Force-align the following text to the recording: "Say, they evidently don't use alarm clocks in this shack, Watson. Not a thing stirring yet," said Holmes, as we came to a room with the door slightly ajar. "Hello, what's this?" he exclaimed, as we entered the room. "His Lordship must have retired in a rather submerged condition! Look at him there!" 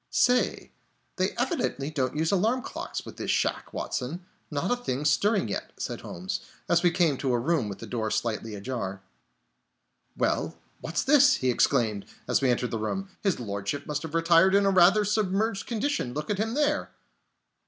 "Say, 0.09 0.71
they 1.17 1.29
evidently 1.37 1.91
don't 1.91 2.15
use 2.17 2.31
alarm 2.31 2.63
clocks 2.63 3.01
in 3.01 3.13
this 3.15 3.29
shack, 3.29 3.71
Watson. 3.71 4.25
Not 4.49 4.71
a 4.71 4.75
thing 4.75 5.05
stirring 5.05 5.47
yet," 5.47 5.73
said 5.77 6.01
Holmes, 6.01 6.39
as 6.67 6.81
we 6.81 6.89
came 6.89 7.17
to 7.19 7.31
a 7.33 7.37
room 7.39 7.69
with 7.69 7.77
the 7.77 7.85
door 7.85 8.09
slightly 8.09 8.55
ajar. 8.55 9.03
"Hello, 10.17 10.57
what's 10.79 11.03
this?" 11.03 11.35
he 11.35 11.51
exclaimed, 11.51 12.07
as 12.27 12.41
we 12.41 12.49
entered 12.49 12.71
the 12.71 12.79
room. 12.79 13.11
"His 13.21 13.39
Lordship 13.39 13.85
must 13.85 14.01
have 14.01 14.15
retired 14.15 14.55
in 14.55 14.65
a 14.65 14.71
rather 14.71 15.05
submerged 15.05 15.67
condition! 15.67 16.15
Look 16.15 16.31
at 16.31 16.39
him 16.39 16.55
there!" 16.55 16.89